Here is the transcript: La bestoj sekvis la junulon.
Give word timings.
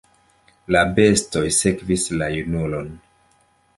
La 0.75 0.81
bestoj 0.99 1.43
sekvis 1.57 2.07
la 2.23 2.31
junulon. 2.37 2.91